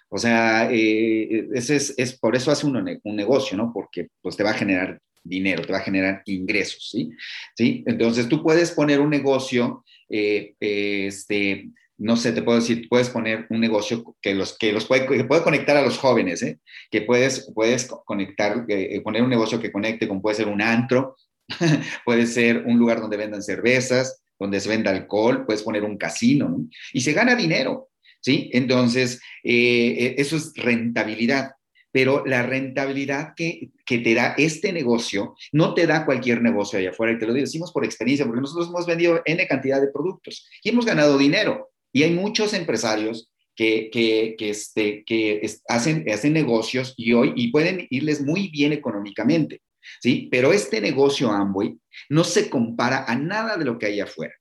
[0.09, 3.73] O sea, ese es, por eso hace uno un negocio, ¿no?
[3.75, 7.11] Porque pues te va a generar dinero, te va a generar ingresos, ¿sí?
[7.57, 7.85] ¿Sí?
[7.87, 13.47] Entonces tú puedes poner un negocio, eh, este, no sé, te puedo decir, puedes poner
[13.51, 16.61] un negocio que los, que los puede, que puede conectar a los jóvenes, ¿eh?
[16.91, 21.17] que puedes, puedes conectar, eh, poner un negocio que conecte con, puede ser un antro,
[22.05, 26.49] puede ser un lugar donde vendan cervezas, donde se venda alcohol, puedes poner un casino,
[26.49, 26.69] ¿no?
[26.93, 27.89] Y se gana dinero,
[28.21, 28.51] ¿sí?
[28.53, 31.57] Entonces, eso es rentabilidad
[31.97, 37.15] pero la rentabilidad que, te da este negocio no te da cualquier negocio allá afuera.
[37.15, 40.69] Y te lo decimos por experiencia, porque nosotros hemos vendido N cantidad de productos y
[40.69, 41.71] hemos ganado dinero.
[41.95, 47.87] Y hay muchos empresarios que, que, este, que hacen, hacen negocios y hoy y pueden
[47.89, 49.63] irles muy bien económicamente.
[50.01, 50.29] ¿Sí?
[50.31, 54.35] Pero este negocio Amway no se compara a nada de lo que hay afuera.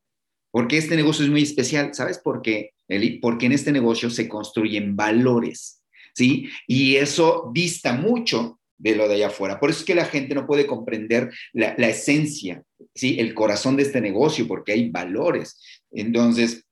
[0.51, 1.93] Porque este negocio es muy especial.
[1.93, 3.19] ¿Sabes por qué, Eli?
[3.19, 5.81] Porque en este negocio se construyen valores.
[6.15, 6.49] ¿sí?
[6.67, 9.59] Y eso dista mucho de lo de allá afuera.
[9.59, 13.17] Por eso es que la gente no puede comprender la, esencia, ¿sí?
[13.19, 15.61] El corazón de este negocio, porque hay valores.
[15.91, 16.65] Entonces,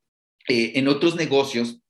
[0.46, 1.80] eh, en otros negocios,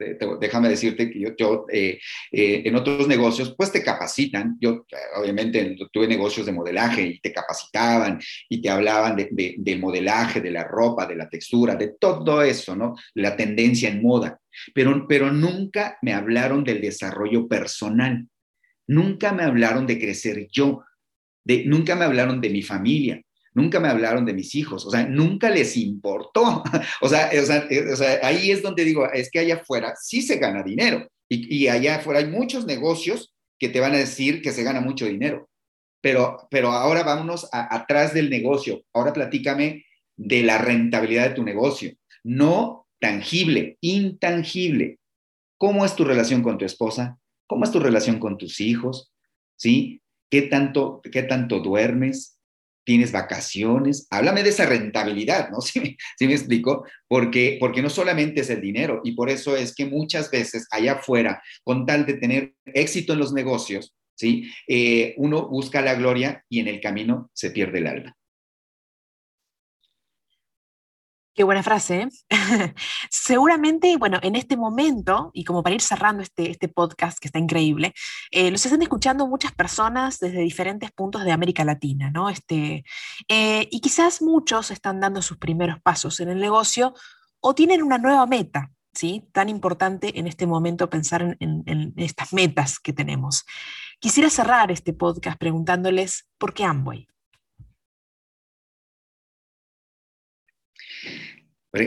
[0.41, 1.99] déjame decirte que yo, eh,
[2.31, 4.57] eh, en otros negocios, pues te capacitan.
[4.61, 4.87] Yo,
[5.17, 10.53] obviamente, tuve negocios de modelaje y te capacitaban y te hablaban de, de, modelaje, de
[10.53, 12.95] la ropa, de la textura, de todo eso, ¿no?
[13.15, 14.39] La tendencia en moda.
[14.73, 18.29] Pero, pero nunca me hablaron del desarrollo personal.
[18.87, 20.85] Nunca me hablaron de crecer yo.
[21.45, 23.21] Nunca me hablaron de mi familia
[23.55, 26.63] nunca me hablaron de mis hijos, o sea, nunca les importó.
[27.01, 29.95] o, sea, o, sea, eh, o sea, ahí es donde digo, es que allá afuera
[30.01, 33.99] sí se gana dinero y, y, allá afuera hay muchos negocios que te van a
[33.99, 35.49] decir que se gana mucho dinero.
[36.03, 38.83] Pero, pero ahora vámonos atrás del negocio.
[38.93, 39.87] Ahora platícame
[40.17, 41.95] de la rentabilidad de tu negocio.
[42.23, 44.99] No tangible, intangible.
[45.57, 47.19] ¿Cómo es tu relación con tu esposa?
[47.47, 49.13] ¿Cómo es tu relación con tus hijos?
[49.57, 50.03] ¿Sí?
[50.31, 52.39] ¿Qué tanto, qué tanto duermes?
[52.85, 55.61] Tienes vacaciones, háblame de esa rentabilidad, ¿no?
[55.63, 56.87] ¿Sí, ¿Sí, me explico?
[57.09, 60.93] Porque, porque no solamente es el dinero y por eso es que muchas veces allá
[60.95, 64.51] afuera, con tal de tener éxito en los negocios, ¿sí?
[64.69, 68.17] Eh, uno busca la gloria y en el camino se pierde el alma.
[71.35, 72.03] Qué buena frase.
[72.03, 72.09] ¿eh?
[73.11, 77.41] Seguramente, bueno, en este momento, y como para ir cerrando este, este podcast que está
[77.41, 77.93] increíble,
[78.31, 82.31] eh, los están escuchando muchas personas desde diferentes puntos de América Latina, ¿no?
[82.31, 82.85] Este,
[83.29, 86.95] eh, y quizás muchos están dando sus primeros pasos en el negocio
[87.41, 89.29] o tienen una nueva meta, ¿sí?
[89.33, 93.45] Tan importante en este momento pensar en, en estas metas que tenemos.
[93.99, 97.09] Quisiera cerrar este podcast preguntándoles, ¿por qué Amway?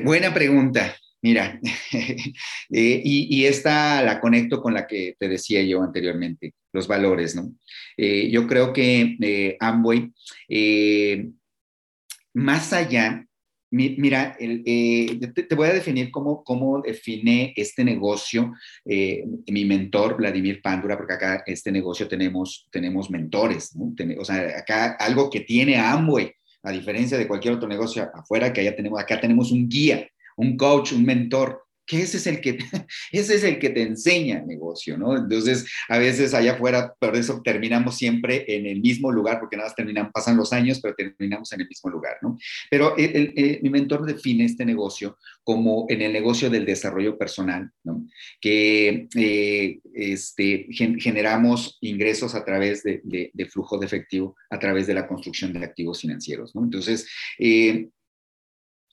[0.04, 0.97] Buena pregunta.
[1.21, 1.60] Mira,
[1.93, 7.54] eh, y, esta la conecto con la que te decía yo anteriormente, los valores, ¿no?
[7.95, 10.12] Eh, yo creo que eh, Amway,
[12.34, 13.26] más allá,
[13.71, 18.54] mira, te, voy a definir cómo, cómo define este negocio
[18.86, 23.73] mi mentor, Vladimir Pandura, porque acá este negocio tenemos, tenemos mentores,
[24.19, 26.34] o sea, acá algo que tiene Amway
[26.67, 30.58] a diferencia de cualquier otro negocio afuera que allá tenemos, acá tenemos un guía, un
[30.58, 32.58] coach, un mentor que ese es el que,
[33.12, 35.17] ese es el que te enseña el negocio, ¿no?
[35.17, 39.69] Entonces, a veces allá afuera, por eso terminamos siempre en el mismo lugar, porque nada
[39.69, 42.38] más terminan, pasan los años, pero terminamos en el mismo lugar, ¿no?
[42.69, 48.06] Pero mi mentor define este negocio como en el negocio del desarrollo personal, ¿no?
[48.41, 54.93] Que eh, este, generamos ingresos a través de, de, flujo de efectivo, a través de
[54.93, 56.64] la construcción de activos financieros, ¿no?
[56.66, 57.09] Entonces,
[57.39, 57.88] eh,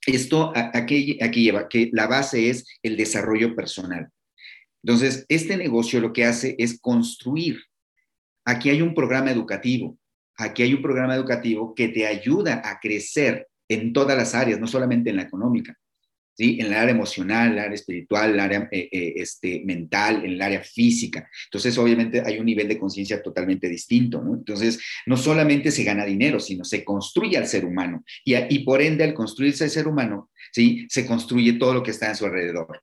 [0.07, 4.09] esto aquí, aquí lleva que la base es el desarrollo personal.
[4.83, 7.63] Entonces, este negocio lo que hace es construir.
[8.45, 9.99] Aquí hay un programa educativo,
[10.37, 14.67] aquí hay un programa educativo que te ayuda a crecer en todas las áreas, no
[14.67, 15.75] solamente en la económica.
[16.37, 16.59] ¿Sí?
[16.59, 20.43] En el área emocional, el área espiritual, el área eh, eh, este, mental, en el
[20.43, 21.29] área física.
[21.47, 24.35] Entonces, obviamente, hay un nivel de conciencia totalmente distinto, ¿no?
[24.35, 28.05] Entonces, no solamente se gana dinero, sino se construye al ser humano.
[28.25, 30.87] Y, y por ende, al construirse el ser humano, ¿sí?
[30.89, 32.83] Se construye todo lo que está en su alrededor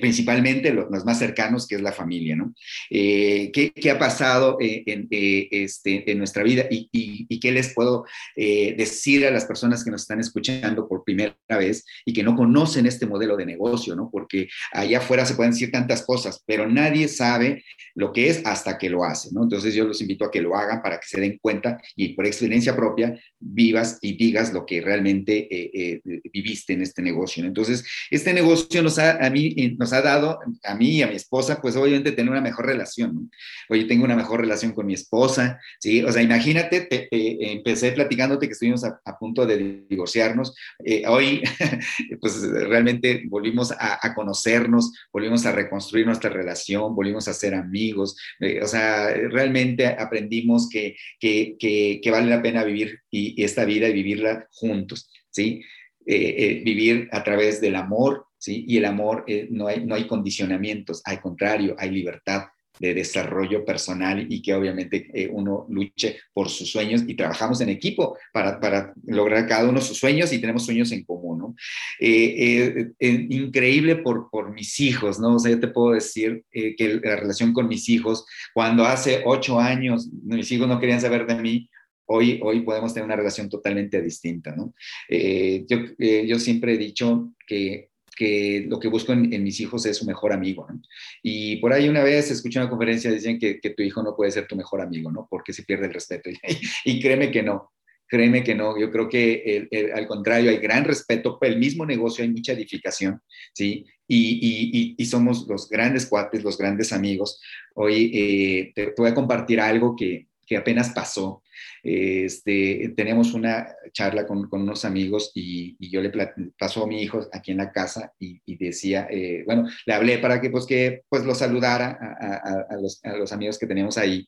[0.00, 2.54] principalmente los, más cercanos, que es la familia, ¿no?
[2.90, 7.74] Eh, ¿qué, ha pasado eh, en, eh, este, en nuestra vida y, y, qué les
[7.74, 8.04] puedo
[8.36, 12.86] decir a las personas que nos están escuchando por primera vez y que no conocen
[12.86, 14.08] este modelo de negocio, ¿no?
[14.12, 17.64] Porque allá afuera se pueden decir tantas cosas, pero nadie sabe
[17.96, 19.42] lo que es hasta que lo hace, ¿no?
[19.42, 22.26] Entonces yo los invito a que lo hagan para que se den cuenta y por
[22.26, 26.00] experiencia propia vivas y digas lo que realmente
[26.32, 27.48] viviste en este negocio, ¿no?
[27.48, 31.16] Entonces, este negocio nos ha, a mí nos ha dado a mí y a mi
[31.16, 33.14] esposa, pues obviamente tener una mejor relación.
[33.14, 33.30] ¿no?
[33.68, 36.02] Oye, tengo una mejor relación con mi esposa, ¿sí?
[36.02, 40.54] O sea, imagínate, empecé platicándote que estuvimos a, punto de divorciarnos.
[40.84, 41.42] Eh, hoy,
[42.20, 48.16] pues realmente volvimos a, conocernos, volvimos a reconstruir nuestra relación, volvimos a ser amigos.
[48.40, 53.88] Eh, o sea, realmente aprendimos que, que, que, vale la pena vivir y, esta vida
[53.88, 55.62] y vivirla juntos, ¿sí?
[56.04, 61.02] Eh, vivir a través del amor, y el amor eh, no, hay, no hay condicionamientos,
[61.04, 62.44] al contrario, hay libertad
[62.78, 67.68] de desarrollo personal y que obviamente eh, uno luche por sus sueños y trabajamos en
[67.68, 71.54] equipo para, para lograr cada uno sus sueños y tenemos sueños en común, ¿no?
[72.00, 75.36] Eh, increíble por, por mis hijos, ¿no?
[75.36, 78.24] O sea, yo te puedo decir que la relación con mis hijos,
[78.54, 81.68] cuando hace ocho años mis hijos no querían saber de mí,
[82.04, 84.74] Hoy, hoy podemos tener una relación totalmente distinta, ¿no?
[85.08, 90.04] yo, yo siempre he dicho que que lo que busco en, mis hijos es su
[90.04, 90.66] mejor amigo.
[90.68, 90.80] ¿no?
[91.22, 94.46] Y por ahí una vez escuché una conferencia, dicen que, tu hijo no puede ser
[94.46, 95.26] tu mejor amigo, ¿no?
[95.30, 96.30] Porque se pierde el respeto.
[96.84, 97.72] Y, créeme que no,
[98.06, 98.78] créeme que no.
[98.78, 103.20] Yo creo que al contrario, hay gran respeto, por el mismo negocio hay mucha edificación,
[103.54, 103.86] ¿sí?
[104.06, 107.40] Y, y, y somos los grandes cuates, los grandes amigos.
[107.74, 111.41] Hoy eh, te, voy a compartir algo que apenas pasó.
[111.82, 116.12] Este, teníamos una charla con, con unos amigos y, y, yo le
[116.58, 120.18] pasó a mi hijo aquí en la casa y, y decía, eh, bueno, le hablé
[120.18, 123.98] para que pues que pues lo saludara a, a, los, a los, amigos que teníamos
[123.98, 124.26] ahí.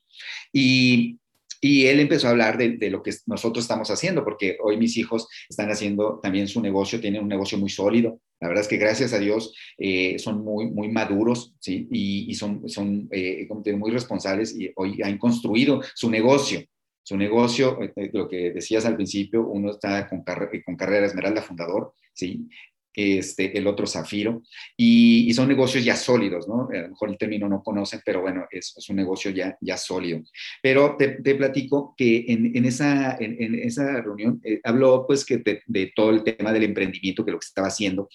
[0.51, 1.19] Y,
[1.61, 4.97] y él empezó a hablar de, de, lo que nosotros estamos haciendo, porque hoy mis
[4.97, 8.19] hijos están haciendo también su negocio, tienen un negocio muy sólido.
[8.39, 11.87] La verdad es que gracias a Dios eh, son muy, muy maduros ¿sí?
[11.89, 16.63] y, y son, son eh, muy responsables y hoy han construido su negocio
[17.05, 21.43] su negocio, eh, eh, lo que decías al principio, uno está con, con carrera Esmeralda
[21.43, 22.47] Fundador, ¿sí?
[22.95, 24.41] Este, el otro Zafiro,
[24.77, 26.69] y, son negocios ya sólidos, ¿no?
[26.73, 29.75] A lo mejor el término no conocen, pero bueno, es, es un negocio ya, ya
[29.75, 30.23] sólido.
[30.63, 35.61] Pero te, platico que en, en esa, en, esa reunión eh, habló pues que de,
[35.67, 38.07] de, todo el tema del emprendimiento, que lo que estaba haciendo,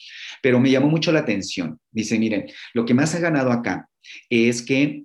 [0.43, 1.78] pero me llamó mucho la atención.
[1.93, 3.86] Dice, miren, lo que más ha ganado acá
[4.30, 5.05] es que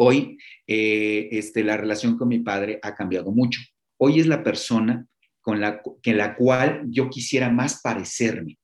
[0.00, 3.60] Hoy eh, este, la relación con mi padre ha cambiado mucho.
[3.98, 5.08] Hoy es la persona
[5.40, 8.58] con la, que la cual yo quisiera más parecerme.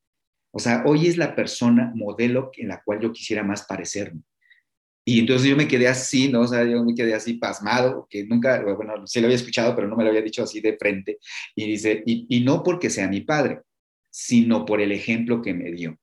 [0.51, 4.21] O sea, hoy es la persona modelo en la cual yo quisiera más parecerme.
[5.03, 6.41] Y entonces yo me quedé así, ¿no?
[6.41, 9.89] O sea, yo me quedé así pasmado, que nunca, bueno, sí lo había escuchado, pero
[9.89, 11.17] no me lo había dicho así de frente.
[11.53, 13.59] Y dice, y, y no porque sea mi padre,
[14.09, 15.99] sino por el ejemplo que me dio,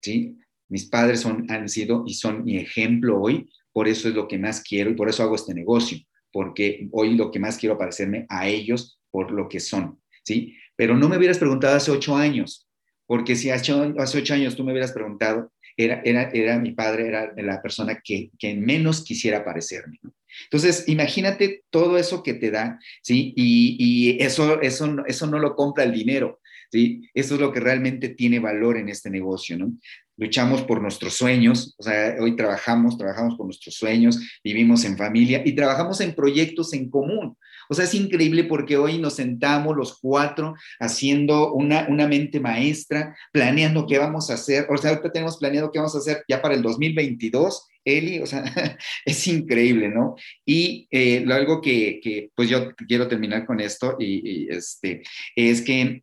[0.00, 0.38] ¿sí?
[0.68, 4.38] Mis padres son, han sido y son mi ejemplo hoy por eso es lo que
[4.38, 5.98] más quiero y por eso hago este negocio,
[6.30, 10.56] porque hoy lo que más quiero parecerme a ellos por lo que son, ¿sí?
[10.76, 12.68] Pero no me hubieras preguntado hace ocho años,
[13.06, 17.32] porque si hace ocho años tú me hubieras preguntado, era, era, era mi padre, era
[17.36, 19.98] la persona que, que menos quisiera parecerme.
[20.02, 20.12] ¿no?
[20.44, 23.32] Entonces, imagínate todo eso que te da, ¿sí?
[23.36, 27.08] Y, y, eso, eso, eso no lo compra el dinero, ¿sí?
[27.14, 29.72] Eso es lo que realmente tiene valor en este negocio, ¿no?
[30.16, 35.42] Luchamos por nuestros sueños, o sea, hoy trabajamos, trabajamos por nuestros sueños, vivimos en familia
[35.44, 37.36] y trabajamos en proyectos en común.
[37.68, 43.16] O sea, es increíble porque hoy nos sentamos los cuatro haciendo una, una mente maestra,
[43.32, 44.66] planeando qué vamos a hacer.
[44.68, 47.68] O sea, ahorita tenemos planeado qué vamos a hacer ya para el 2022.
[47.84, 48.44] Eli, o sea,
[49.04, 50.16] es increíble, ¿no?
[50.44, 55.02] Y eh, algo que, que, pues yo quiero terminar con esto y, este,
[55.34, 56.02] es que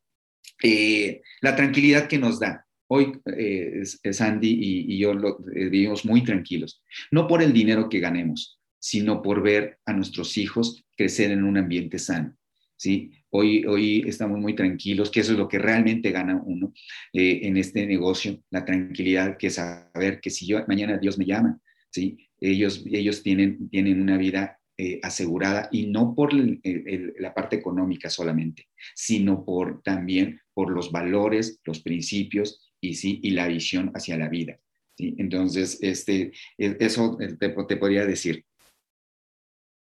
[0.63, 6.05] eh, la tranquilidad que nos da, Hoy eh, Sandy y, y yo lo, eh, vivimos
[6.05, 11.29] muy tranquilos, no por el dinero que ganemos, sino por ver a nuestros hijos crecer
[11.29, 12.35] en un ambiente sano.
[12.75, 13.11] ¿sí?
[13.29, 16.73] Hoy, hoy estamos muy tranquilos, que eso es lo que realmente gana uno
[17.13, 21.59] eh, en este negocio, la tranquilidad, que saber que si yo mañana Dios me llama,
[21.91, 22.17] ¿sí?
[22.39, 28.69] ellos, ellos tienen, tienen una vida eh, asegurada y no por la parte económica solamente,
[28.95, 34.29] sino por también por los valores, los principios y, sí, y la visión hacia la
[34.29, 34.59] vida.
[34.97, 35.15] ¿sí?
[35.17, 38.45] Entonces, este, e, eso te, te podría decir.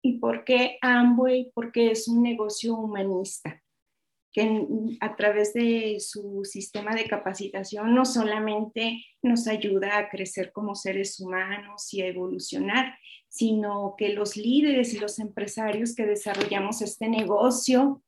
[0.03, 1.51] ¿Y por qué Amway?
[1.55, 3.63] Porque es un negocio humanista
[4.33, 4.67] que
[5.01, 11.19] a través de su sistema de capacitación no solamente nos ayuda a crecer como seres
[11.19, 12.95] humanos y a evolucionar,
[13.29, 18.03] sino que los líderes y los empresarios que desarrollamos este negocio,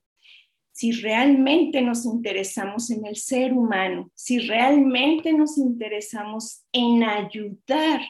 [0.72, 8.00] si realmente nos interesamos en el ser humano, si realmente nos interesamos en ayudar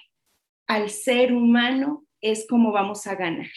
[0.67, 3.51] al ser humano, es como vamos a ganar.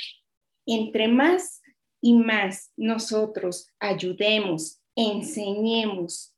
[0.65, 1.61] Entre más
[2.01, 6.35] y más nosotros ayudemos, enseñemos,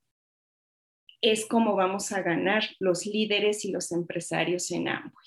[1.21, 5.26] es como vamos a ganar los líderes y los empresarios en ambos.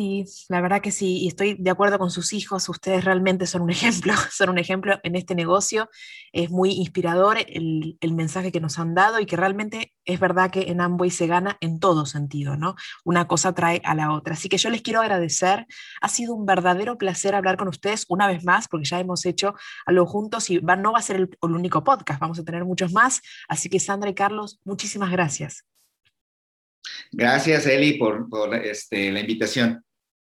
[0.00, 3.60] Sí, la verdad que sí, y estoy de acuerdo con sus hijos, ustedes realmente son
[3.60, 5.90] un ejemplo, son un ejemplo en este negocio,
[6.32, 10.70] es muy inspirador el, mensaje que nos han dado y que realmente es verdad que
[10.70, 12.76] en Amway se gana en todo sentido, ¿no?
[13.04, 14.32] Una cosa trae a la otra.
[14.32, 15.66] Así que yo les quiero agradecer,
[16.00, 19.54] ha sido un verdadero placer hablar con ustedes una vez más, porque ya hemos hecho
[19.84, 23.20] algo juntos y no va a ser el, único podcast, vamos a tener muchos más,
[23.48, 25.66] así que Sandra y Carlos, muchísimas gracias.
[27.12, 29.84] Gracias, Eli, por, este, la invitación.